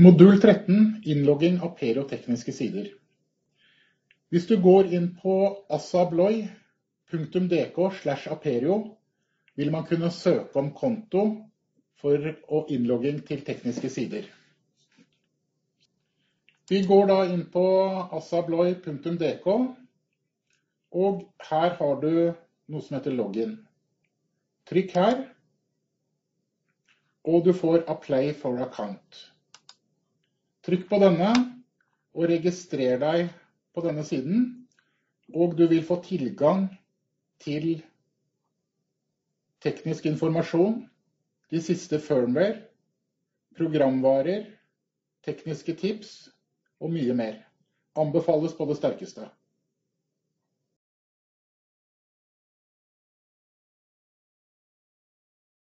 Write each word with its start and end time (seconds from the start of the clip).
Modul 0.00 0.38
13 0.40 1.02
Innlogging 1.04 1.58
av 1.60 1.74
tekniske 1.76 2.52
sider. 2.56 2.86
Hvis 4.32 4.46
du 4.48 4.54
går 4.56 4.86
inn 4.96 5.10
på 5.20 5.32
asabloy.dk 5.68 7.80
slash 7.98 8.30
aperio, 8.32 8.78
vil 9.60 9.70
man 9.70 9.84
kunne 9.84 10.08
søke 10.10 10.56
om 10.56 10.70
konto 10.72 11.24
for 12.00 12.30
og 12.48 12.72
innlogging 12.72 13.18
til 13.28 13.42
tekniske 13.44 13.90
sider. 13.92 14.24
Vi 16.70 16.80
går 16.88 17.04
da 17.10 17.18
inn 17.34 17.42
på 17.52 17.64
asabloy.dk, 18.20 19.48
og 21.02 21.20
her 21.50 21.76
har 21.82 22.00
du 22.06 22.14
noe 22.72 22.86
som 22.86 22.96
heter 22.96 23.18
login. 23.20 23.52
Trykk 24.64 24.96
her, 24.96 25.20
og 27.28 27.44
du 27.44 27.52
får 27.52 27.84
Apply 27.84 28.32
for 28.32 28.64
account. 28.64 29.20
Trykk 30.66 30.88
på 30.90 30.98
denne 31.00 31.30
og 32.12 32.26
registrer 32.28 32.98
deg 33.00 33.30
på 33.74 33.84
denne 33.84 34.04
siden, 34.04 34.42
og 35.32 35.54
du 35.56 35.64
vil 35.70 35.84
få 35.86 36.00
tilgang 36.04 36.66
til 37.40 37.78
teknisk 39.64 40.08
informasjon, 40.10 40.82
de 41.50 41.60
siste 41.62 41.98
firmware, 42.02 42.58
programvarer, 43.58 44.44
tekniske 45.26 45.74
tips 45.80 46.12
og 46.80 46.92
mye 46.94 47.14
mer. 47.16 47.40
Anbefales 47.98 48.54
på 48.56 48.66
det 48.68 48.76
sterkeste. 48.78 49.26